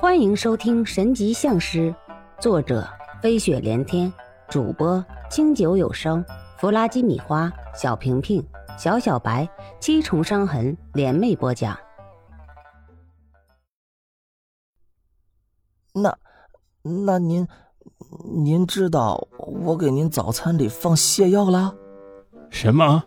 [0.00, 1.90] 欢迎收听《神级相师》，
[2.40, 2.88] 作者
[3.20, 4.12] 飞雪连天，
[4.48, 6.24] 主播清酒有声，
[6.56, 8.40] 弗拉基米花，小平平，
[8.78, 9.48] 小小白，
[9.80, 11.76] 七重伤痕联袂播讲。
[15.92, 16.16] 那，
[16.84, 17.48] 那您，
[18.44, 19.26] 您知道
[19.64, 21.74] 我给您早餐里放泻药了？
[22.50, 23.02] 什么？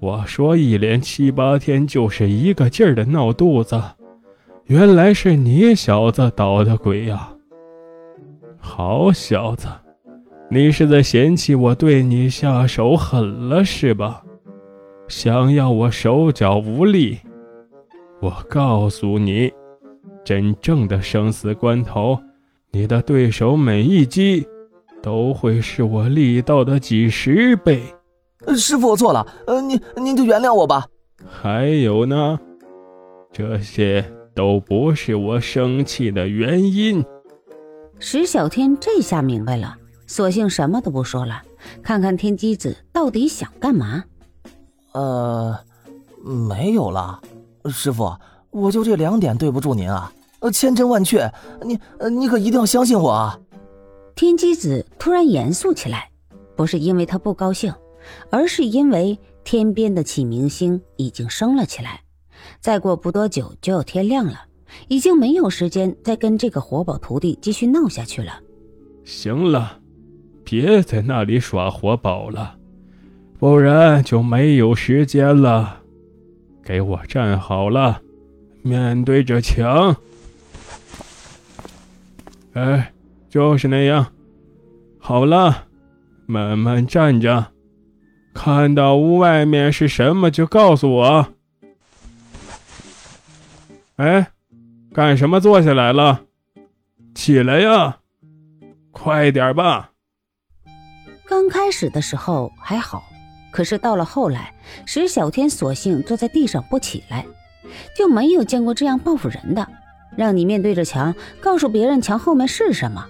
[0.00, 3.82] 我说一连七八天就是一个劲儿的闹肚子，
[4.66, 7.30] 原来是你小子捣的鬼呀！
[8.58, 9.68] 好小子，
[10.50, 14.24] 你是在嫌弃我对你下手狠了是吧？
[15.06, 17.16] 想要我手脚无力？
[18.20, 19.52] 我告诉你，
[20.24, 22.18] 真正的生死关头，
[22.72, 24.44] 你的对手每一击
[25.00, 27.80] 都会是我力道的几十倍。
[28.56, 30.86] 师傅，我错了，呃，您您就原谅我吧。
[31.24, 32.36] 还有呢，
[33.32, 34.04] 这些
[34.36, 37.02] 都不是我生气的原因。
[37.98, 39.74] 石小天这下明白了，
[40.06, 41.42] 索性什么都不说了，
[41.82, 44.04] 看看天机子到底想干嘛。
[44.92, 45.58] 呃，
[46.22, 47.20] 没有了，
[47.64, 48.14] 师傅，
[48.50, 51.32] 我就这两点对不住您啊，呃，千真万确，
[51.64, 53.40] 你呃，你可一定要相信我啊。
[54.14, 56.10] 天机子突然严肃起来，
[56.54, 57.74] 不是因为他不高兴。
[58.30, 62.02] 而是因为天边的启明星已经升了起来，
[62.60, 64.40] 再过不多久就要天亮了，
[64.88, 68.40] 已经没有时间再跟这个活宝徒弟继续闹下去了。
[69.04, 69.78] 行了，
[70.44, 72.56] 别在那里耍活宝了，
[73.38, 75.82] 不然就没有时间了。
[76.64, 78.00] 给我站好了，
[78.62, 79.94] 面对着墙。
[82.54, 82.92] 哎，
[83.28, 84.06] 就是那样。
[84.98, 85.66] 好了，
[86.26, 87.52] 慢慢站着。
[88.34, 91.28] 看到屋外面是什么就告诉我。
[93.96, 94.30] 哎，
[94.92, 96.22] 干什么坐下来了？
[97.14, 97.98] 起来呀，
[98.90, 99.92] 快点吧。
[101.26, 103.02] 刚开始的时候还好，
[103.50, 104.54] 可是到了后来，
[104.84, 107.24] 石小天索性坐在地上不起来，
[107.96, 109.66] 就没有见过这样报复人的，
[110.14, 113.06] 让你面对着墙，告诉别人墙后面是什么。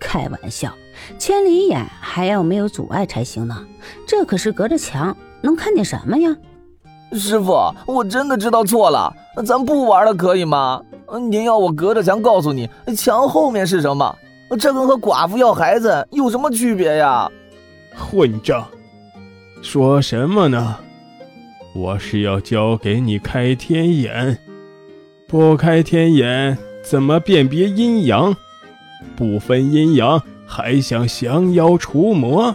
[0.00, 0.74] 开玩笑，
[1.18, 3.66] 千里眼还要没有阻碍才行呢。
[4.06, 6.34] 这可是隔着墙，能看见什么呀？
[7.12, 9.12] 师傅，我真的知道错了，
[9.44, 10.80] 咱不玩了，可以吗？
[11.28, 14.16] 您要我隔着墙告诉你墙后面是什么？
[14.58, 17.30] 这跟和寡妇要孩子有什么区别呀？
[17.96, 18.66] 混账！
[19.62, 20.76] 说什么呢？
[21.74, 24.38] 我是要教给你开天眼，
[25.28, 28.34] 不开天眼怎么辨别阴阳？
[29.16, 32.54] 不分阴阳，还想降妖除魔？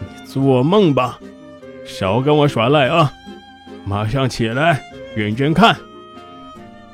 [0.00, 1.18] 你做梦吧！
[1.84, 3.12] 少跟我耍赖啊！
[3.88, 4.84] 马上起来，
[5.16, 5.74] 认真看。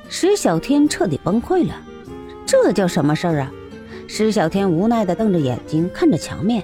[0.08, 1.74] 石小天彻底崩溃了，
[2.46, 3.50] 这叫什么事儿啊？
[4.06, 6.62] 石小天无奈地瞪着眼睛看着墙面，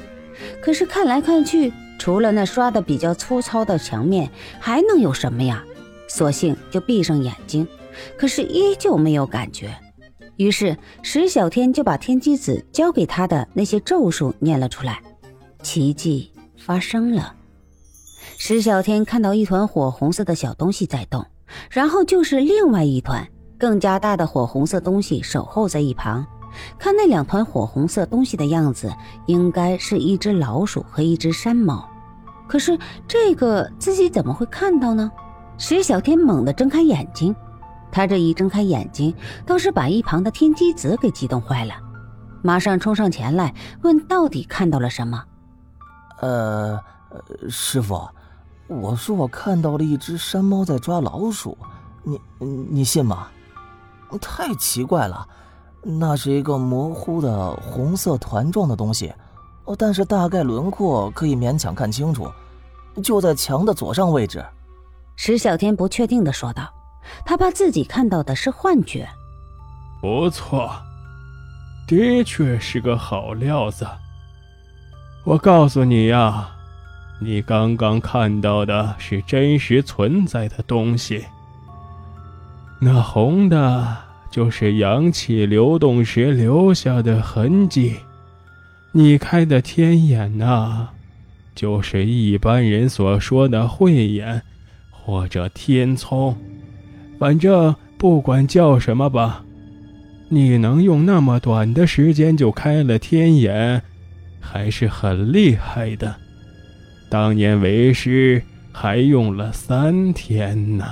[0.62, 4.30] 可是看来看去，除了那刷的比较粗糙的墙面，
[4.60, 5.64] 还能有什么呀？
[6.06, 7.66] 索性就闭上眼睛，
[8.16, 9.74] 可是依旧没有感觉。
[10.36, 15.00] 于是石小天就把天机子教给他的那些咒术念了出来，
[15.60, 17.34] 奇迹发生了。
[18.38, 21.24] 石小天看到一团火红色的小东西在动，
[21.70, 23.26] 然后就是另外一团
[23.58, 26.26] 更加大的火红色东西守候在一旁。
[26.78, 28.92] 看那两团火红色东西的样子，
[29.26, 31.88] 应该是一只老鼠和一只山猫。
[32.48, 32.76] 可是
[33.06, 35.10] 这个自己怎么会看到呢？
[35.58, 37.34] 石小天猛地睁开眼睛。
[37.92, 39.14] 他这一睁开眼睛，
[39.44, 41.74] 倒是把一旁的天机子给激动坏了，
[42.42, 45.24] 马上冲上前来问：“到底看到了什么？”
[46.22, 46.78] 呃，
[47.48, 48.08] 师傅，
[48.66, 51.56] 我说我看到了一只山猫在抓老鼠，
[52.02, 53.28] 你你信吗？
[54.20, 55.26] 太奇怪了，
[55.82, 59.12] 那是一个模糊的红色团状的东西，
[59.64, 62.30] 哦，但是大概轮廓可以勉强看清楚，
[63.02, 64.44] 就在墙的左上位置。
[65.16, 66.72] 石小天不确定的说道。
[67.24, 69.08] 他怕自己看到的是幻觉。
[70.02, 70.70] 不错，
[71.88, 73.86] 的确是个好料子。
[75.24, 76.50] 我告诉你呀，
[77.22, 81.22] 你刚刚看到的是真实存在的东西。
[82.80, 83.96] 那红的，
[84.30, 87.94] 就是阳气流动时留下的痕迹。
[88.92, 90.88] 你开的天眼呐，
[91.54, 94.40] 就是一般人所说的慧眼，
[94.90, 96.34] 或者天聪。
[97.18, 99.44] 反正不管叫什么吧，
[100.30, 103.82] 你能用那么短的时间就开了天眼，
[104.40, 106.16] 还是很厉害的。
[107.10, 108.40] 当年为师
[108.72, 110.86] 还用了三天呢。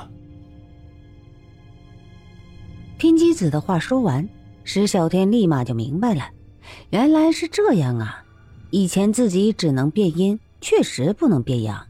[2.98, 4.28] 天机子的话说完，
[4.64, 6.24] 石小天立马就明白了，
[6.90, 8.24] 原来是这样啊！
[8.70, 11.86] 以前自己只能变阴，确实不能变阳。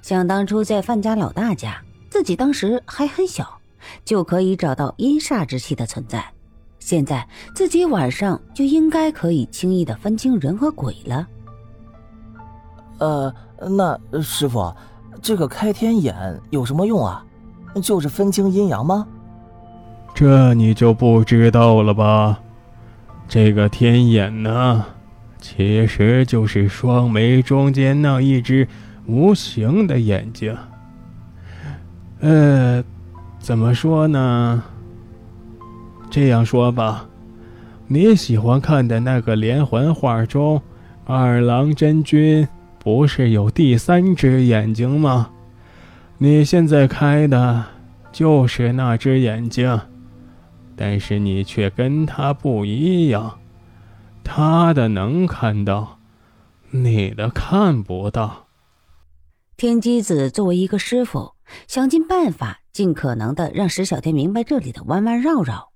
[0.00, 1.78] 想当初在范家老大家，
[2.08, 3.60] 自己当时还很小，
[4.02, 6.24] 就可以找到阴煞之气的存在。
[6.78, 11.28] 现在自己晚上就应该可以轻易的分清人和鬼了。
[12.98, 14.72] 呃，那师傅，
[15.20, 16.14] 这个开天眼
[16.50, 17.24] 有什么用啊？
[17.82, 19.06] 就是分清阴阳吗？
[20.14, 22.38] 这你就不知道了吧？
[23.28, 24.84] 这个天眼呢，
[25.40, 28.66] 其实就是双眉中间那一只
[29.06, 30.56] 无形的眼睛。
[32.20, 32.82] 呃，
[33.38, 34.62] 怎么说呢？
[36.10, 37.06] 这样说吧，
[37.86, 40.60] 你喜欢看的那个连环画中，
[41.04, 42.48] 二郎真君
[42.88, 45.30] 不是有第三只眼睛吗？
[46.16, 47.62] 你现在开的
[48.10, 49.78] 就是那只眼睛，
[50.74, 53.40] 但是你却跟他不一样，
[54.24, 55.98] 他的能看到，
[56.70, 58.46] 你的看不到。
[59.58, 61.34] 天机子作为一个师傅，
[61.66, 65.72] 想尽办法，尽可能的让石小天明白这里的弯弯绕绕。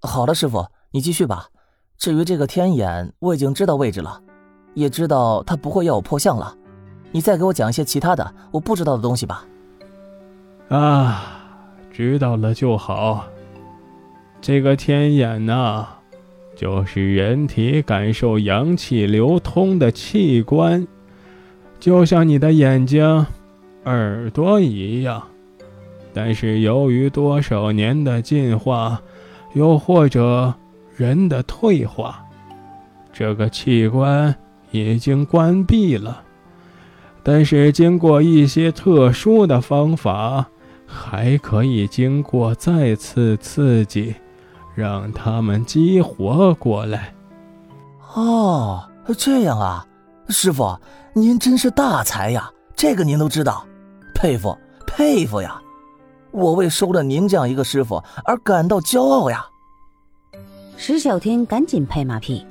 [0.00, 1.46] 好了，师傅，你继续吧。
[1.96, 4.20] 至于这个天眼，我已经知道位置了，
[4.74, 6.54] 也知道他不会要我破相了。
[7.10, 9.44] 你再给我讲一些其他的我不知道的东西吧。
[10.68, 11.24] 啊，
[11.90, 13.24] 知道了就好。
[14.40, 15.86] 这个天眼呐，
[16.54, 20.86] 就是人体感受阳气流通的器官，
[21.80, 23.26] 就像你的眼睛、
[23.84, 25.22] 耳朵一样。
[26.12, 29.00] 但是由于多少年的进化，
[29.54, 30.52] 又或者
[30.96, 32.24] 人的退化，
[33.12, 34.34] 这个器官
[34.70, 36.22] 已经关闭了。
[37.22, 40.46] 但是经过一些特殊的方法，
[40.86, 44.14] 还可以经过再次刺激，
[44.74, 47.12] 让他们激活过来。
[48.14, 48.88] 哦，
[49.18, 49.86] 这样啊，
[50.28, 50.78] 师傅，
[51.12, 52.50] 您真是大才呀！
[52.74, 53.66] 这个您都知道，
[54.14, 54.56] 佩服
[54.86, 55.60] 佩服呀！
[56.30, 59.44] 我为收了您这样一个师傅而感到骄傲呀！
[60.76, 62.46] 石小天赶紧拍马屁，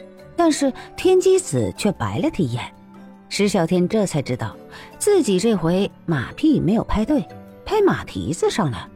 [0.48, 2.64] 但是天机子却白了他一眼。
[3.28, 4.56] 石小天这才知道，
[4.98, 7.20] 自己这回马屁没有拍对，
[7.66, 8.88] 拍马蹄子上了。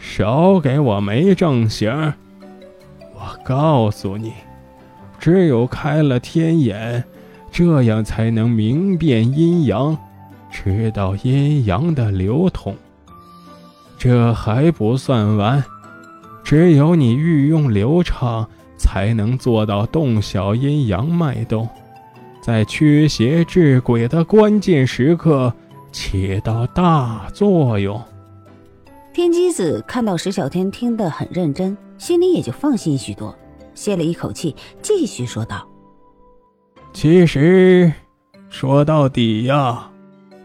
[0.00, 1.90] 少给我没正形！
[3.12, 4.34] 我告诉你，
[5.18, 7.02] 只有开了天眼，
[7.50, 9.98] 这样才能明辨阴阳，
[10.48, 12.76] 知道阴阳的流通。
[13.98, 15.64] 这还不算完，
[16.44, 21.68] 只有你运用流畅，才能做到洞晓阴阳脉动，
[22.40, 25.52] 在驱邪治鬼的关键时刻
[25.92, 28.00] 起到大作用。
[29.12, 33.34] 天机子看到石小天听得很认真，心里也就放心许多，
[33.74, 35.66] 歇了一口气，继续说道
[36.92, 37.90] ：“其实，
[38.50, 39.90] 说到底呀，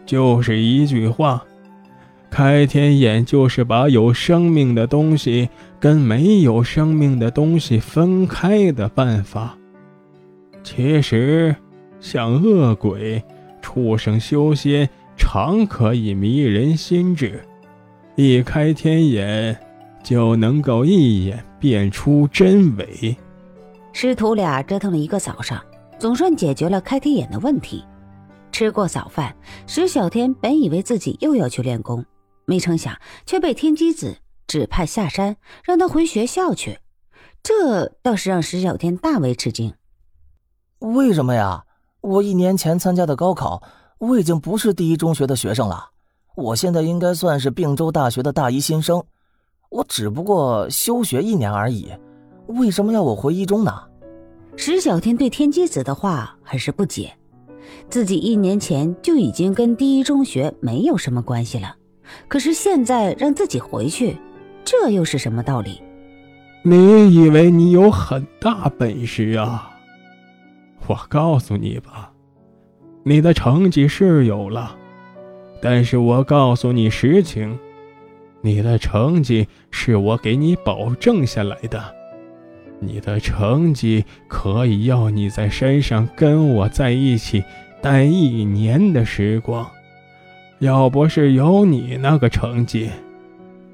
[0.06, 1.44] 就是一句话。”
[2.30, 5.50] 开天眼就是把有生命的东西
[5.82, 9.58] 跟没有生命的东西分开的办法。
[10.62, 11.56] 其实，
[11.98, 13.20] 像恶鬼、
[13.60, 14.88] 畜生修仙，
[15.18, 17.44] 常可以迷人心智，
[18.14, 19.58] 一开天眼
[20.04, 23.16] 就能够一眼辨出真伪。
[23.92, 25.60] 师徒俩折腾了一个早上，
[25.98, 27.84] 总算解决了开天眼的问题。
[28.52, 29.34] 吃过早饭，
[29.66, 32.04] 石小天本以为自己又要去练功。
[32.44, 34.16] 没成想，却被天机子
[34.52, 36.78] 指派下山，让他回学校去。
[37.42, 39.72] 这倒是让石小天大为吃惊。
[40.78, 41.64] 为什么呀？
[42.02, 43.62] 我一年前参加的高考，
[43.96, 45.88] 我已经不是第一中学的学生了。
[46.36, 49.02] 我现在应该算是并州大学的大一新生，
[49.70, 51.90] 我只不过休学一年而已。
[52.48, 53.72] 为什么要我回一中呢？
[54.54, 57.10] 石小天对天机子的话很是不解。
[57.88, 61.74] 自己一年前就已经跟第一中学没有什么关系了。
[62.28, 64.18] 可是现在让自己回去，
[64.64, 65.80] 这又是什么道理？
[66.62, 69.70] 你以为你有很大本事啊？
[70.86, 72.12] 我告诉你吧，
[73.04, 74.76] 你的成绩是有了，
[75.60, 77.58] 但是我告诉你实情，
[78.40, 81.82] 你的成绩是我给你保证下来的，
[82.80, 87.44] 你的成绩可以要你在山上跟我在一起
[87.80, 89.68] 待一年的时光。
[90.58, 92.88] 要不是有你那个成绩，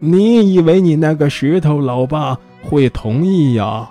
[0.01, 3.91] 你以为你那个石头老爸会同意呀？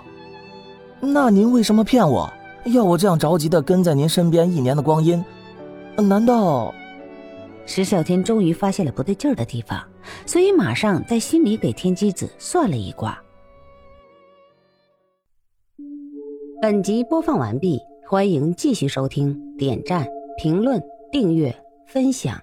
[1.00, 2.32] 那您为什么骗我？
[2.64, 5.22] 要我这样着急的跟在您身边一年的光阴？
[5.96, 6.74] 难道？
[7.66, 9.82] 石小天终于发现了不对劲儿的地方，
[10.24, 13.18] 所以马上在心里给天机子算了一卦。
[16.62, 20.06] 本集播放完毕，欢迎继续收听，点赞、
[20.38, 21.54] 评论、订阅、
[21.86, 22.40] 分享。